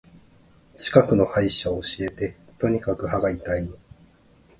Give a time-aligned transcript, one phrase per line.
[0.77, 2.35] 近くの歯医者教えて。
[2.57, 3.75] とにかく歯が痛いの。